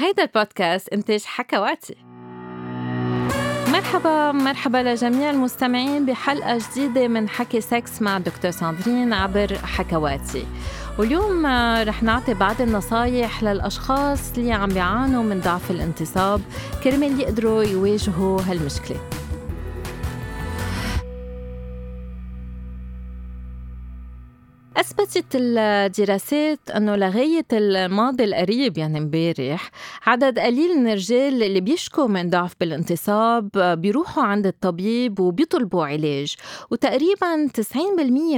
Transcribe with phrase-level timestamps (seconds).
[0.00, 1.96] هيدا البودكاست إنتاج حكواتي.
[3.72, 10.46] مرحبا مرحبا لجميع المستمعين بحلقة جديدة من حكي سكس مع دكتور ساندرين عبر حكواتي.
[10.98, 11.46] واليوم
[11.88, 16.40] رح نعطي بعض النصايح للأشخاص اللي عم بيعانوا من ضعف الانتصاب
[16.84, 19.00] كرمال يقدروا يواجهوا هالمشكلة.
[24.88, 29.70] أثبتت الدراسات أنه لغاية الماضي القريب يعني امبارح
[30.06, 36.34] عدد قليل من الرجال اللي بيشكوا من ضعف بالانتصاب بيروحوا عند الطبيب وبيطلبوا علاج.
[36.70, 37.76] وتقريبا 90%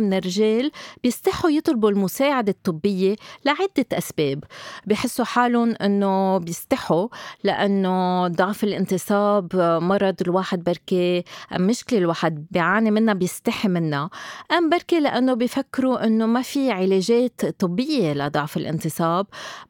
[0.01, 0.71] من الرجال
[1.03, 4.45] بيستحوا يطلبوا المساعدة الطبية لعدة أسباب.
[4.87, 7.09] بحسوا حالهم أنه بيستحوا
[7.45, 14.11] لأنه ضعف الانتصاب مرض الواحد بركي مشكلة الواحد بيعاني منها بيستحي منها.
[14.59, 19.27] أم بركي لأنه بيفكروا أنه ما في علاجات طبية لضعف الانتصاب.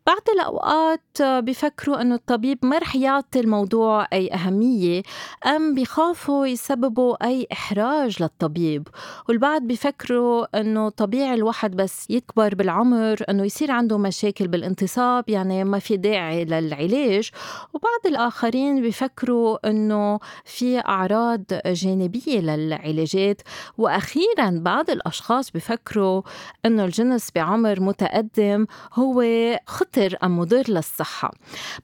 [0.07, 5.03] بعض الأوقات بيفكروا أنه الطبيب ما رح يعطي الموضوع أي أهمية
[5.47, 8.89] أم بيخافوا يسببوا أي إحراج للطبيب.
[9.29, 15.79] والبعض بيفكروا أنه طبيعي الواحد بس يكبر بالعمر أنه يصير عنده مشاكل بالانتصاب يعني ما
[15.79, 17.31] في داعي للعلاج.
[17.75, 23.43] وبعض الآخرين بيفكروا أنه في أعراض جانبية للعلاجات.
[23.79, 26.23] وأخيرا بعض الأشخاص بيفكروا
[26.67, 29.25] أنه الجنس بعمر متقدم هو
[29.67, 31.33] خطر أم مضر للصحة.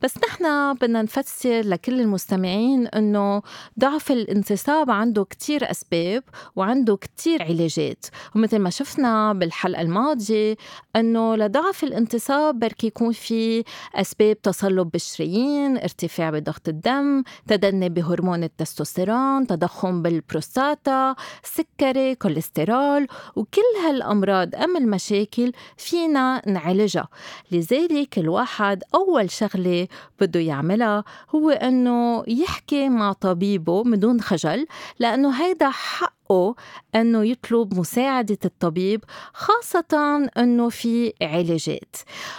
[0.02, 3.42] بس نحن بدنا نفسر لكل المستمعين أنه
[3.80, 6.22] ضعف الانتصاب عنده كتير أسباب
[6.56, 8.06] وعنده كتير علاجات.
[8.34, 10.56] ومثل ما شفنا بالحلقة الماضية
[10.96, 19.46] أنه لضعف الانتصاب بركي يكون في أسباب تصلب بالشرايين ارتفاع بضغط الدم تدني بهرمون التستوستيرون
[19.46, 27.08] تضخم بالبروستاتا سكري كوليسترول وكل هالأمراض أم المشاكل فينا نعالجها.
[27.52, 29.88] لذلك الواحد أول شغلة
[30.20, 34.66] بده يعملها هو أنه يحكي مع طبيبه بدون خجل
[34.98, 36.54] لأنه هيدا حق حقه
[36.94, 41.96] أنه يطلب مساعدة الطبيب خاصة أنه في علاجات.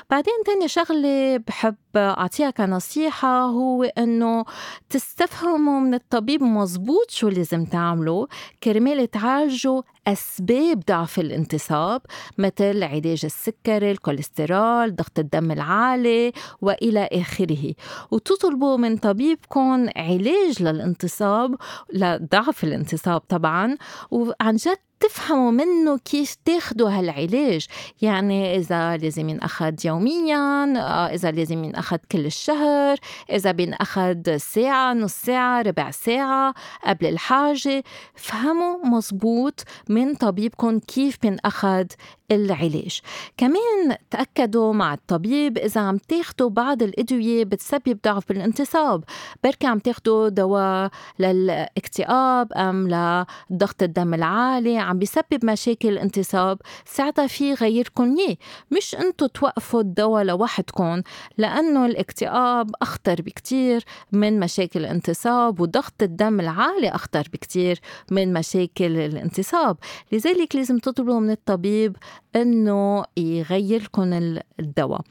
[0.09, 4.45] بعدين تاني شغلة بحب اعطيها كنصيحه هو أنه
[4.89, 8.28] تستفهموا من الطبيب مزبوط شو لازم تعملوا
[8.63, 12.01] كرمال تعالجوا أسباب ضعف الانتصاب
[12.38, 16.31] مثل علاج السكري الكوليسترول ضغط الدم العالي
[16.62, 17.73] وإلى آخره.
[18.12, 21.56] وتطلبوا من طبيبكم علاج للانتصاب
[21.94, 23.76] لضعف الانتصاب طبعا
[24.11, 27.68] وعن جد تفهموا منه كيف تاخدوا هالعلاج.
[28.02, 32.97] يعني إذا لازم ينأخذ يوميا آه، إذا لازم ينأخذ كل الشهر
[33.31, 36.53] إذا بينأخذ ساعة نص ساعة ربع ساعة
[36.86, 37.84] قبل الحاجة.
[38.16, 41.86] فهموا مزبوط من طبيبكم كيف بينأخذ
[42.31, 43.00] العلاج.
[43.38, 49.03] كمان تأكدوا مع الطبيب إذا عم تاخدوا بعض الأدوية بتسبب ضعف بالانتصاب.
[49.44, 57.53] بركي عم تاخدوا دواء للاكتئاب أم لضغط الدم العالي عم بيسبب مشاكل انتصاب ساعتها في
[57.53, 58.38] غيركم اياه
[58.72, 61.02] مش انتو توقفوا الدواء لوحدكم
[61.38, 67.80] لأنه الاكتئاب أخطر بكتير من مشاكل الانتصاب وضغط الدم العالي أخطر بكتير
[68.12, 69.78] من مشاكل الانتصاب.
[70.12, 71.96] لذلك لازم تطلبوا من الطبيب
[72.36, 74.14] إنه يغير لكم
[74.59, 75.02] الدواء.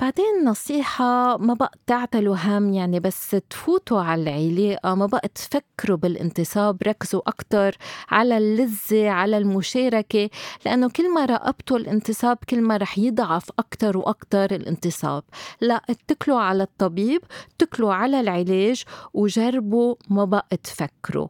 [0.00, 6.82] بعدين نصيحة ما بقى تعتلوا هم يعني بس تفوتوا على العلاقة ما بقى تفكروا بالانتصاب
[6.86, 7.76] ركزوا أكتر
[8.10, 10.30] على اللذة على المشاركة
[10.66, 15.22] لأنه كل ما راقبتوا الانتصاب كل ما رح يضعف أكتر وأكتر الانتصاب.
[15.60, 17.22] لا اتكلوا على الطبيب
[17.54, 18.82] اتكلوا على العلاج
[19.14, 21.28] وجربوا ما بقى تفكروا.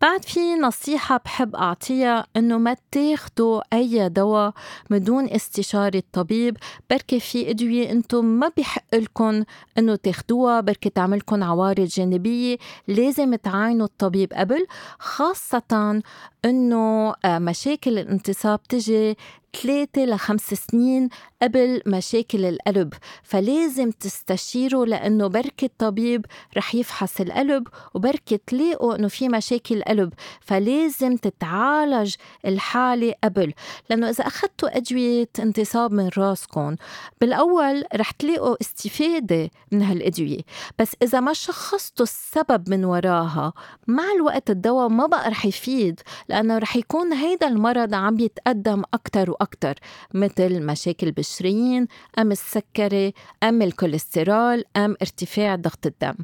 [0.00, 4.52] بعد في نصيحة بحب أعطيها إنه ما تاخدوا أي دواء
[4.90, 6.56] بدون استشارة طبيب
[6.90, 9.44] بركي في أدوية أنتم ما بيحق لكم
[9.78, 12.56] إنه تاخدوها بركي تعملكم عوارض جانبية.
[12.88, 14.66] لازم تعاينوا الطبيب قبل
[14.98, 16.02] خاصة
[16.44, 19.16] إنه آه، مشاكل الانتصاب تجي
[19.62, 21.08] ثلاثة لخمس سنين
[21.42, 26.26] قبل مشاكل القلب فلازم تستشيروا لأنه بركة الطبيب
[26.56, 32.14] رح يفحص القلب وبركة تلاقوا أنه في مشاكل قلب فلازم تتعالج
[32.46, 33.52] الحالة قبل.
[33.90, 36.76] لأنه إذا أخذتوا أدوية انتصاب من راسكم
[37.20, 40.40] بالأول رح تلاقوا استفادة من هالأدوية
[40.78, 43.52] بس إذا ما شخصتوا السبب من وراها
[43.86, 49.30] مع الوقت الدواء ما بقى رح يفيد لأنه رح يكون هيدا المرض عم يتقدم أكتر
[49.40, 49.74] أكتر
[50.14, 51.86] مثل مشاكل بالشرايين
[52.18, 56.14] أم السكري أم الكوليسترول أم ارتفاع ضغط الدم.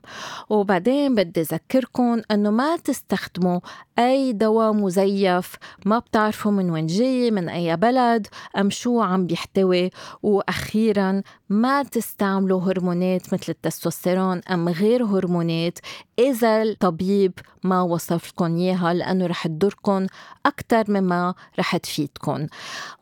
[0.50, 3.60] وبعدين بدي أذكركم أنه ما تستخدموا
[3.98, 5.56] أي دواء مزيف
[5.86, 8.26] ما بتعرفوا من وين جاي من أي بلد
[8.56, 9.90] أم شو عم بيحتوي.
[10.22, 15.78] وأخيرا ما تستعملوا هرمونات مثل التستوستيرون أم غير هرمونات.
[16.18, 17.32] إذا الطبيب
[17.64, 20.06] ما وصف لكم إياها لأنه رح تضركم
[20.46, 22.46] أكثر مما رح تفيدكم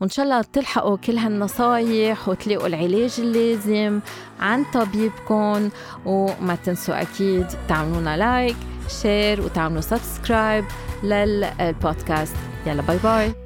[0.01, 3.99] وإن شاء الله تلحقوا كل هالنصايح وتلاقوا العلاج اللازم
[4.39, 5.69] عند طبيبكم
[6.05, 8.57] وما تنسوا أكيد تعملونا like
[9.01, 10.65] share وتعملوا subscribe
[11.03, 13.42] للبودكاست يلا باي باي